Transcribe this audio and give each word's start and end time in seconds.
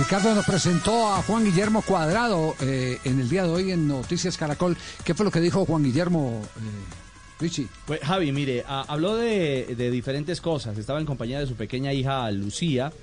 Ricardo 0.00 0.34
nos 0.34 0.46
presentó 0.46 1.12
a 1.12 1.22
Juan 1.22 1.44
Guillermo 1.44 1.82
Cuadrado 1.82 2.56
eh, 2.62 2.98
en 3.04 3.20
el 3.20 3.28
día 3.28 3.42
de 3.42 3.50
hoy 3.50 3.70
en 3.70 3.86
Noticias 3.86 4.38
Caracol. 4.38 4.74
¿Qué 5.04 5.12
fue 5.12 5.26
lo 5.26 5.30
que 5.30 5.40
dijo 5.40 5.66
Juan 5.66 5.84
Guillermo, 5.84 6.40
eh, 6.56 6.60
Richie? 7.38 7.68
Pues 7.84 8.00
Javi, 8.00 8.32
mire, 8.32 8.64
habló 8.66 9.16
de, 9.16 9.76
diferentes 9.92 10.40
cosas. 10.40 10.78
Estaba 10.78 11.00
en 11.00 11.06
compañía 11.06 11.38
de 11.38 11.46
su 11.46 11.54
pequeña 11.54 11.92
hija 11.92 12.30
Lucía 12.30 12.94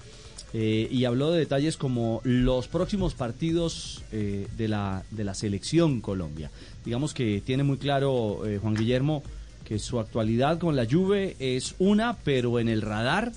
eh, 0.54 0.88
y 0.90 1.06
habló 1.06 1.32
de 1.32 1.38
detalles 1.38 1.78
como 1.78 2.20
los 2.24 2.68
próximos 2.68 3.14
partidos 3.14 4.04
eh, 4.12 4.48
de, 4.58 4.68
la, 4.68 5.04
selección 5.36 6.02
Colombia. 6.02 6.50
Digamos 6.84 7.14
que 7.14 7.44
tiene 7.46 7.62
muy 7.62 7.78
claro 7.78 8.42
Juan 8.60 8.74
Guillermo 8.74 9.22
que 9.66 9.78
su 9.78 10.00
actualidad 10.00 10.58
con 10.58 10.76
la 10.76 10.88
Juve 10.90 11.36
es 11.40 11.76
una, 11.78 12.18
pero 12.18 12.60
en 12.60 12.68
el 12.68 12.82
radar 12.82 13.34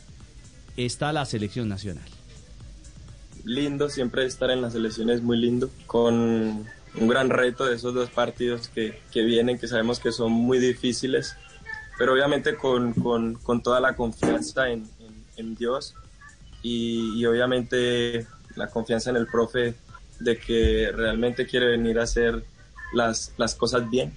está 0.78 1.12
la 1.12 1.26
selección 1.26 1.68
nacional 1.68 2.19
lindo, 3.44 3.88
siempre 3.88 4.24
estar 4.24 4.50
en 4.50 4.62
la 4.62 4.70
selección 4.70 5.10
es 5.10 5.22
muy 5.22 5.36
lindo, 5.36 5.70
con 5.86 6.66
un 6.94 7.08
gran 7.08 7.30
reto 7.30 7.64
de 7.64 7.76
esos 7.76 7.94
dos 7.94 8.10
partidos 8.10 8.68
que, 8.68 9.00
que 9.12 9.22
vienen, 9.22 9.58
que 9.58 9.68
sabemos 9.68 10.00
que 10.00 10.12
son 10.12 10.32
muy 10.32 10.58
difíciles, 10.58 11.36
pero 11.98 12.12
obviamente 12.12 12.56
con, 12.56 12.92
con, 12.94 13.34
con 13.34 13.62
toda 13.62 13.80
la 13.80 13.94
confianza 13.94 14.70
en, 14.70 14.88
en, 15.36 15.54
Dios 15.54 15.94
y, 16.62 17.18
y, 17.20 17.26
obviamente 17.26 18.26
la 18.56 18.68
confianza 18.68 19.10
en 19.10 19.16
el 19.16 19.26
profe 19.26 19.74
de 20.18 20.38
que 20.38 20.90
realmente 20.92 21.46
quiere 21.46 21.66
venir 21.66 21.98
a 21.98 22.04
hacer 22.04 22.44
las, 22.92 23.32
las 23.36 23.54
cosas 23.54 23.88
bien. 23.88 24.12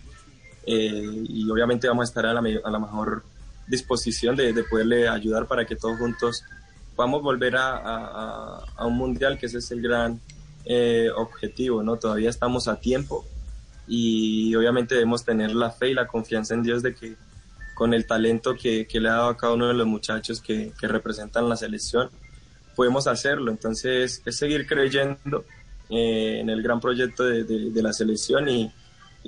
Eh, 0.65 1.23
y 1.27 1.49
obviamente 1.49 1.87
vamos 1.87 2.03
a 2.03 2.09
estar 2.09 2.25
a 2.25 2.33
la, 2.33 2.39
a 2.39 2.71
la 2.71 2.79
mejor 2.79 3.23
disposición 3.67 4.35
de, 4.35 4.53
de 4.53 4.63
poderle 4.63 5.07
ayudar 5.07 5.47
para 5.47 5.65
que 5.65 5.75
todos 5.75 5.97
juntos 5.97 6.43
podamos 6.95 7.21
volver 7.21 7.55
a, 7.57 8.63
un 8.79 8.97
mundial, 8.97 9.37
que 9.37 9.47
ese 9.47 9.59
es 9.59 9.71
el 9.71 9.81
gran 9.81 10.19
eh, 10.65 11.09
objetivo, 11.15 11.83
¿no? 11.83 11.97
Todavía 11.97 12.29
estamos 12.29 12.67
a 12.67 12.79
tiempo 12.79 13.25
y 13.87 14.55
obviamente 14.55 14.95
debemos 14.95 15.25
tener 15.25 15.53
la 15.53 15.71
fe 15.71 15.89
y 15.89 15.93
la 15.93 16.07
confianza 16.07 16.53
en 16.53 16.63
Dios 16.63 16.83
de 16.83 16.95
que 16.95 17.15
con 17.73 17.93
el 17.93 18.05
talento 18.05 18.55
que, 18.55 18.87
le 18.91 19.09
ha 19.09 19.13
dado 19.13 19.29
a 19.29 19.37
cada 19.37 19.53
uno 19.53 19.67
de 19.67 19.73
los 19.73 19.87
muchachos 19.87 20.41
que, 20.41 20.71
representan 20.81 21.49
la 21.49 21.57
selección, 21.57 22.09
podemos 22.75 23.07
hacerlo. 23.07 23.51
Entonces 23.51 24.21
es 24.25 24.37
seguir 24.37 24.67
creyendo 24.67 25.43
eh, 25.89 26.39
en 26.39 26.49
el 26.49 26.61
gran 26.61 26.79
proyecto 26.79 27.23
de, 27.23 27.71
la 27.81 27.93
selección 27.93 28.47
y, 28.47 28.71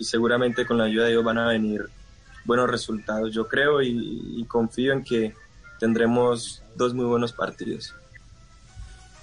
seguramente 0.02 0.66
con 0.66 0.78
la 0.78 0.84
ayuda 0.84 1.06
de 1.06 1.12
Dios 1.12 1.24
van 1.24 1.38
a 1.38 1.48
venir 1.48 1.86
buenos 2.44 2.70
resultados. 2.70 3.34
Yo 3.34 3.48
creo 3.48 3.82
y 3.82 4.46
confío 4.48 4.94
en 4.94 5.04
que 5.04 5.34
tendremos 5.80 6.62
dos 6.76 6.94
muy 6.94 7.06
buenos 7.06 7.34
partidos. 7.34 7.94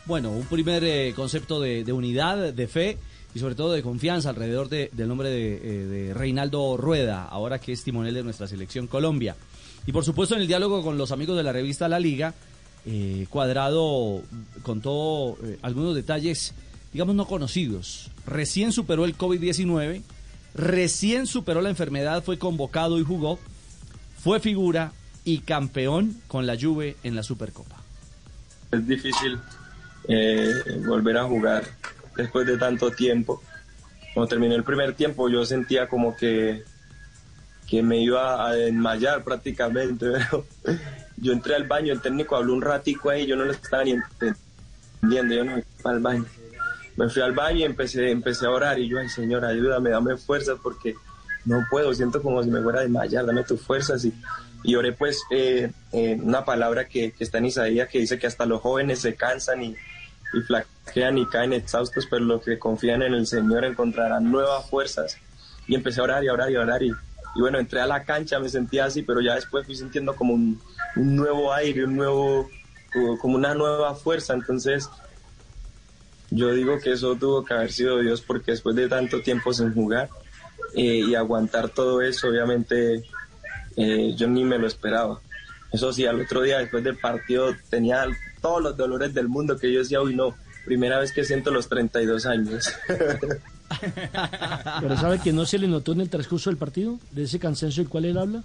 Bueno, 0.04 0.32
un 0.32 0.46
primer 0.46 0.82
eh, 0.82 1.12
concepto 1.14 1.60
de, 1.60 1.90
unidad, 1.92 2.52
de 2.52 2.66
fe 2.66 2.98
y 3.34 3.38
sobre 3.38 3.54
todo 3.54 3.72
de 3.72 3.82
confianza 3.82 4.30
alrededor 4.30 4.68
del 4.68 5.08
nombre 5.08 5.30
de, 5.30 5.54
eh, 5.54 5.86
de, 5.86 6.14
Reinaldo 6.14 6.76
Rueda, 6.76 7.24
ahora 7.24 7.60
que 7.60 7.72
es 7.72 7.84
timonel 7.84 8.14
de 8.14 8.24
nuestra 8.24 8.48
selección 8.48 8.88
Colombia. 8.88 9.36
Y 9.86 9.92
por 9.92 10.04
supuesto 10.04 10.34
en 10.34 10.40
el 10.40 10.48
diálogo 10.48 10.82
con 10.82 10.98
los 10.98 11.12
amigos 11.12 11.36
de 11.36 11.44
la 11.44 11.52
revista 11.52 11.88
La 11.88 12.00
Liga, 12.00 12.34
eh, 12.84 13.26
Cuadrado 13.30 14.22
contó 14.62 15.38
algunos 15.62 15.94
detalles, 15.94 16.52
digamos, 16.92 17.14
no 17.14 17.26
conocidos. 17.26 18.10
Recién 18.26 18.72
superó 18.72 19.04
el 19.04 19.16
COVID-19, 19.16 20.02
recién 20.54 21.28
superó 21.28 21.60
la 21.60 21.70
enfermedad, 21.70 22.24
fue 22.24 22.38
convocado 22.38 22.98
y 22.98 23.04
jugó, 23.04 23.38
fue 24.18 24.40
figura, 24.40 24.92
y 25.24 25.38
campeón 25.38 26.20
con 26.26 26.46
la 26.46 26.56
Juve 26.60 26.96
en 27.02 27.14
la 27.14 27.22
Supercopa. 27.22 27.76
Es 28.70 28.86
difícil 28.86 29.38
eh, 30.08 30.80
volver 30.86 31.18
a 31.18 31.24
jugar 31.24 31.64
después 32.16 32.46
de 32.46 32.56
tanto 32.56 32.90
tiempo. 32.90 33.42
Cuando 34.14 34.28
terminé 34.28 34.54
el 34.54 34.64
primer 34.64 34.94
tiempo 34.94 35.28
yo 35.28 35.44
sentía 35.44 35.88
como 35.88 36.16
que, 36.16 36.64
que 37.68 37.82
me 37.82 37.98
iba 37.98 38.46
a 38.46 38.52
desmayar 38.52 39.22
prácticamente. 39.24 40.06
yo 41.16 41.32
entré 41.32 41.54
al 41.54 41.66
baño, 41.66 41.92
el 41.92 42.00
técnico 42.00 42.36
habló 42.36 42.54
un 42.54 42.62
ratico 42.62 43.10
ahí, 43.10 43.26
yo 43.26 43.36
no 43.36 43.44
lo 43.44 43.52
estaba 43.52 43.84
ni 43.84 43.92
entendiendo, 43.92 45.34
yo 45.34 45.44
no 45.44 45.56
me 45.56 45.62
fui 45.62 45.92
al 45.92 46.00
baño. 46.00 46.24
Me 46.96 47.08
fui 47.08 47.22
al 47.22 47.32
baño 47.32 47.60
y 47.60 47.64
empecé, 47.64 48.10
empecé 48.10 48.46
a 48.46 48.50
orar 48.50 48.78
y 48.78 48.88
yo, 48.88 48.98
ay 48.98 49.08
Señor, 49.08 49.44
ayúdame, 49.44 49.90
dame 49.90 50.16
fuerzas 50.16 50.58
porque 50.62 50.94
no 51.44 51.64
puedo, 51.70 51.92
siento 51.94 52.22
como 52.22 52.42
si 52.42 52.50
me 52.50 52.60
fuera 52.60 52.80
a 52.80 52.82
desmayar, 52.82 53.24
dame 53.24 53.44
tus 53.44 53.60
fuerzas 53.60 54.04
y 54.04 54.12
y 54.62 54.74
oré 54.76 54.92
pues 54.92 55.22
eh, 55.30 55.70
eh, 55.92 56.18
una 56.22 56.44
palabra 56.44 56.86
que, 56.86 57.14
está 57.18 57.38
en 57.38 57.46
Isaías 57.46 57.88
que 57.88 57.98
dice 57.98 58.18
que 58.18 58.26
hasta 58.26 58.46
los 58.46 58.60
jóvenes 58.60 59.00
se 59.00 59.14
cansan 59.14 59.62
y, 59.62 59.76
y 60.34 60.40
flaquean 60.46 61.18
y 61.18 61.26
caen 61.26 61.52
exhaustos, 61.52 62.06
pero 62.08 62.24
los 62.24 62.44
que 62.44 62.58
confían 62.58 63.02
en 63.02 63.14
el 63.14 63.26
Señor 63.26 63.64
encontrarán 63.64 64.30
nuevas 64.30 64.68
fuerzas. 64.68 65.18
Y 65.66 65.74
empecé 65.74 66.00
a 66.00 66.04
orar 66.04 66.24
y 66.24 66.28
a 66.28 66.32
orar 66.32 66.50
y 66.50 66.56
a 66.56 66.60
orar 66.60 66.82
y, 66.82 66.90
y 67.34 67.40
bueno, 67.40 67.58
entré 67.58 67.80
a 67.80 67.86
la 67.86 68.04
cancha, 68.04 68.38
me 68.38 68.48
sentía 68.48 68.84
así, 68.84 69.02
pero 69.02 69.20
ya 69.20 69.34
después 69.34 69.64
fui 69.66 69.74
sintiendo 69.74 70.14
como 70.14 70.34
un, 70.34 70.60
nuevo 70.96 71.52
aire, 71.52 71.84
un 71.84 71.96
nuevo, 71.96 72.50
como 73.20 73.36
una 73.36 73.54
nueva 73.54 73.94
fuerza. 73.94 74.34
Entonces, 74.34 74.90
yo 76.30 76.52
digo 76.52 76.78
que 76.78 76.92
eso 76.92 77.16
tuvo 77.16 77.44
que 77.44 77.54
haber 77.54 77.72
sido 77.72 77.98
Dios 77.98 78.20
porque 78.20 78.52
después 78.52 78.76
de 78.76 78.88
tanto 78.88 79.22
tiempo 79.22 79.52
sin 79.52 79.72
jugar 79.72 80.08
eh, 80.74 81.04
y 81.08 81.14
aguantar 81.14 81.70
todo 81.70 82.02
eso, 82.02 82.28
obviamente 82.28 83.02
eh, 83.76 84.14
yo 84.16 84.28
ni 84.28 84.44
me 84.44 84.58
lo 84.58 84.66
esperaba. 84.66 85.20
Eso 85.72 85.92
sí, 85.92 86.04
al 86.06 86.20
otro 86.20 86.42
día 86.42 86.58
después 86.58 86.84
del 86.84 86.98
partido 86.98 87.54
tenía 87.70 88.04
todos 88.40 88.62
los 88.62 88.76
dolores 88.76 89.14
del 89.14 89.28
mundo 89.28 89.58
que 89.58 89.72
yo 89.72 89.78
decía, 89.78 90.02
uy 90.02 90.14
no, 90.14 90.34
primera 90.64 90.98
vez 90.98 91.12
que 91.12 91.24
siento 91.24 91.50
los 91.50 91.68
32 91.68 92.26
años. 92.26 92.72
Pero 94.80 94.96
¿sabe 94.98 95.18
que 95.18 95.32
no 95.32 95.46
se 95.46 95.58
le 95.58 95.66
notó 95.66 95.92
en 95.92 96.02
el 96.02 96.10
transcurso 96.10 96.50
del 96.50 96.58
partido, 96.58 96.98
de 97.10 97.22
ese 97.22 97.38
cansancio 97.38 97.82
del 97.82 97.90
cual 97.90 98.04
él 98.04 98.18
habla? 98.18 98.42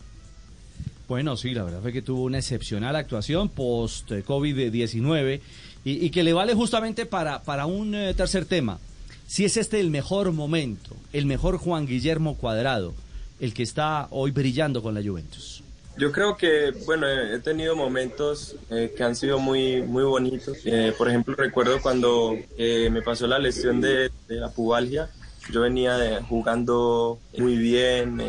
Bueno, 1.08 1.38
sí, 1.38 1.54
la 1.54 1.64
verdad 1.64 1.82
fue 1.82 1.94
que 1.94 2.02
tuvo 2.02 2.24
una 2.24 2.40
excepcional 2.40 2.96
actuación 2.96 3.50
post-COVID-19 3.50 5.42
y, 5.86 6.10
que 6.10 6.24
le 6.24 6.34
vale 6.34 6.54
justamente 6.54 7.06
para, 7.06 7.42
para 7.44 7.66
un 7.66 7.96
eh, 7.96 8.14
tercer 8.14 8.46
tema. 8.46 8.78
Si 9.26 9.46
es 9.46 9.56
este 9.56 9.80
el 9.80 9.90
mejor 9.90 10.34
momento, 10.34 10.96
el 11.14 11.26
mejor 11.26 11.58
Juan 11.58 11.86
Guillermo 11.86 12.36
Cuadrado, 12.36 12.94
el 13.40 13.54
que 13.54 13.64
está 13.64 14.08
hoy 14.12 14.32
brillando 14.32 14.82
con 14.82 14.94
la 14.94 15.02
Juventus? 15.02 15.64
Yo 15.98 16.12
creo 16.12 16.38
que, 16.38 16.72
bueno, 16.86 17.10
he 17.10 17.40
tenido 17.40 17.76
momentos 17.76 18.56
eh, 18.70 18.94
que 18.96 19.04
han 19.04 19.16
sido 19.16 19.40
muy, 19.40 19.82
muy 19.82 20.04
bonitos. 20.04 20.60
Eh, 20.64 20.94
por 20.96 21.10
ejemplo, 21.10 21.34
recuerdo 21.36 21.82
cuando 21.82 22.38
eh, 22.56 22.90
me 22.92 23.02
pasó 23.02 23.26
la 23.26 23.40
lesión 23.40 23.82
de, 23.82 24.12
de 24.28 24.36
la 24.36 24.50
pubalgia. 24.50 25.10
Yo 25.52 25.62
venía 25.62 26.22
jugando 26.30 27.20
muy 27.38 27.56
bien, 27.58 28.22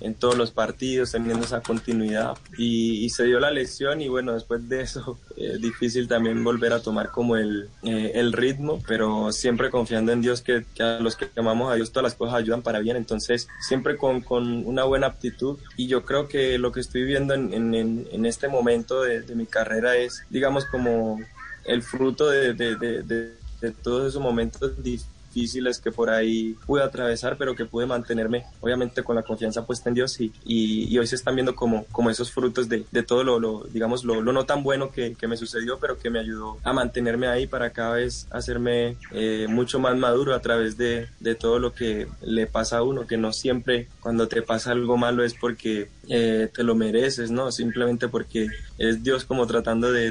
en 0.00 0.14
todos 0.14 0.36
los 0.36 0.50
partidos, 0.50 1.12
teniendo 1.12 1.44
esa 1.44 1.60
continuidad. 1.60 2.36
Y, 2.56 3.08
se 3.10 3.24
dio 3.24 3.40
la 3.40 3.50
lesión 3.50 4.00
y 4.00 4.08
bueno, 4.08 4.34
después 4.34 4.68
de 4.68 4.82
eso 4.82 5.18
es 5.36 5.60
difícil 5.60 6.06
también 6.06 6.42
volver 6.44 6.72
a 6.72 6.80
tomar 6.80 7.10
como 7.10 7.36
el, 7.36 7.68
eh, 7.82 8.12
el 8.14 8.32
ritmo, 8.32 8.80
pero 8.86 9.32
siempre 9.32 9.68
confiando 9.68 10.12
en 10.12 10.22
Dios 10.22 10.42
que, 10.42 10.64
a 10.78 11.00
los 11.00 11.16
que 11.16 11.28
amamos 11.36 11.72
a 11.72 11.74
Dios 11.74 11.90
todas 11.90 12.04
las 12.04 12.14
cosas 12.14 12.36
ayudan 12.36 12.62
para 12.62 12.78
bien, 12.78 12.96
entonces 12.96 13.48
siempre 13.60 13.96
con, 13.96 14.20
con 14.20 14.64
una 14.64 14.84
buena 14.84 15.08
aptitud 15.08 15.58
y 15.76 15.88
yo 15.88 16.04
creo 16.04 16.28
que 16.28 16.56
lo 16.58 16.70
que 16.70 16.80
estoy 16.80 17.04
viendo 17.04 17.34
en, 17.34 17.52
en, 17.52 18.06
en 18.10 18.26
este 18.26 18.46
momento 18.48 19.02
de, 19.02 19.22
de, 19.22 19.34
mi 19.34 19.46
carrera 19.46 19.96
es, 19.96 20.22
digamos, 20.30 20.66
como 20.66 21.18
el 21.64 21.82
fruto 21.82 22.28
de, 22.30 22.54
de, 22.54 22.76
de 22.76 23.70
todos 23.82 24.08
esos 24.08 24.22
momentos 24.22 24.82
difíciles 24.82 25.19
difíciles 25.32 25.78
que 25.78 25.92
por 25.92 26.10
ahí 26.10 26.56
pude 26.66 26.82
atravesar, 26.82 27.36
pero 27.36 27.54
que 27.54 27.64
pude 27.64 27.86
mantenerme, 27.86 28.44
obviamente, 28.60 29.02
con 29.02 29.16
la 29.16 29.22
confianza 29.22 29.66
puesta 29.66 29.88
en 29.88 29.94
Dios 29.94 30.20
y, 30.20 30.32
y, 30.44 30.98
hoy 30.98 31.06
se 31.06 31.14
están 31.14 31.34
viendo 31.34 31.54
como, 31.54 31.84
como 31.86 32.10
esos 32.10 32.30
frutos 32.30 32.68
de, 32.68 32.84
de 32.90 33.02
todo 33.02 33.24
lo, 33.24 33.40
lo, 33.40 33.64
digamos, 33.72 34.04
lo, 34.04 34.20
lo, 34.20 34.32
no 34.32 34.44
tan 34.44 34.62
bueno 34.62 34.90
que, 34.90 35.14
que, 35.14 35.28
me 35.28 35.36
sucedió, 35.36 35.78
pero 35.78 35.98
que 35.98 36.10
me 36.10 36.18
ayudó 36.18 36.58
a 36.64 36.72
mantenerme 36.72 37.28
ahí 37.28 37.46
para 37.46 37.70
cada 37.70 37.94
vez 37.94 38.26
hacerme 38.30 38.96
eh, 39.12 39.46
mucho 39.48 39.78
más 39.78 39.96
maduro 39.96 40.34
a 40.34 40.40
través 40.40 40.76
de, 40.76 41.08
de, 41.20 41.34
todo 41.34 41.58
lo 41.58 41.72
que 41.72 42.08
le 42.22 42.46
pasa 42.46 42.78
a 42.78 42.82
uno, 42.82 43.06
que 43.06 43.16
no 43.16 43.32
siempre 43.32 43.88
cuando 44.00 44.28
te 44.28 44.42
pasa 44.42 44.72
algo 44.72 44.96
malo 44.96 45.24
es 45.24 45.34
porque 45.34 45.88
eh, 46.08 46.48
te 46.52 46.62
lo 46.64 46.74
mereces, 46.74 47.30
¿no? 47.30 47.52
Simplemente 47.52 48.08
porque 48.08 48.48
es 48.78 49.02
Dios 49.02 49.24
como 49.24 49.46
tratando 49.46 49.92
de, 49.92 50.10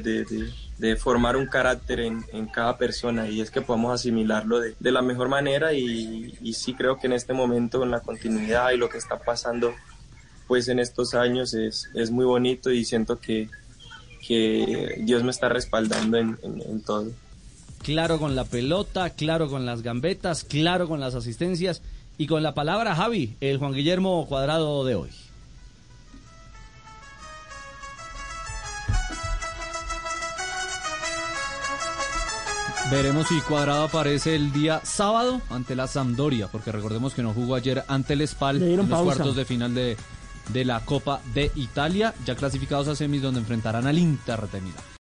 formar 0.98 1.36
un 1.36 1.46
carácter 1.46 2.00
en, 2.00 2.26
en, 2.32 2.48
cada 2.48 2.78
persona 2.78 3.28
y 3.28 3.42
es 3.42 3.52
que 3.52 3.62
podamos 3.62 3.94
asimilarlo 3.94 4.60
de, 4.60 4.76
de 4.80 4.92
la 4.92 5.02
mejor 5.02 5.28
manera 5.28 5.74
y, 5.74 6.38
y, 6.42 6.54
sí 6.54 6.74
creo 6.74 6.98
que 6.98 7.08
en 7.08 7.14
este 7.14 7.34
momento 7.34 7.84
en 7.84 7.92
la 7.92 8.00
continuidad 8.00 8.72
y 8.72 8.78
lo 8.78 8.90
que 8.90 8.98
está 8.98 9.20
pasando 9.20 9.74
pues 10.48 10.68
en 10.68 10.80
estos 10.80 11.14
años 11.14 11.54
es, 11.54 11.90
es 11.94 12.10
muy 12.10 12.26
bonito 12.26 12.72
y 12.72 12.84
siento 12.84 13.20
que, 13.20 13.50
que 14.28 15.00
Dios 15.02 15.24
me 15.24 15.32
está 15.32 15.48
respaldando 15.48 16.18
en, 16.18 16.38
en, 16.42 16.82
todo. 16.82 17.12
Claro 17.84 18.18
con 18.18 18.36
la 18.36 18.46
pelota, 18.46 19.12
claro 19.12 19.48
con 19.48 19.68
las 19.68 19.84
gambetas, 19.84 20.44
claro 20.44 20.88
con 20.88 21.00
las 21.00 21.14
asistencias 21.14 21.84
y 22.18 22.26
con 22.26 22.42
la 22.42 22.56
palabra 22.56 22.96
Javi, 22.96 23.36
el 23.42 23.60
Juan 23.60 23.74
Guillermo 23.74 24.26
Cuadrado 24.28 24.84
de 24.86 24.96
hoy. 24.96 25.10
Veremos 32.92 33.28
si 33.28 33.40
Cuadrado 33.42 33.84
aparece 33.84 34.36
el 34.36 34.52
día 34.52 34.82
sábado 34.84 35.42
ante 35.52 35.76
la 35.76 35.86
Sampdoria, 35.86 36.48
porque 36.48 36.72
recordemos 36.72 37.14
que 37.14 37.22
no 37.22 37.34
jugó 37.34 37.54
ayer 37.54 37.84
ante 37.88 38.14
el 38.14 38.28
Spal 38.28 38.62
en 38.64 38.78
los 38.78 38.88
pausa. 38.88 39.16
cuartos 39.16 39.36
de 39.36 39.46
final 39.46 39.76
de, 39.76 39.96
de 40.52 40.66
la 40.66 40.84
Copa 40.86 41.22
de 41.36 41.52
Italia, 41.56 42.16
ya 42.26 42.36
clasificados 42.36 42.88
a 42.88 42.96
semis 42.96 43.22
donde 43.22 43.42
enfrentarán 43.42 43.86
al 43.86 44.00
Inter 44.00 44.42
de 44.50 44.62
Milán. 44.62 44.84